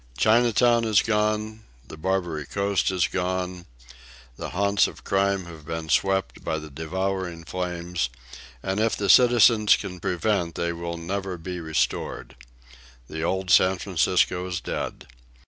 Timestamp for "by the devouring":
6.43-7.43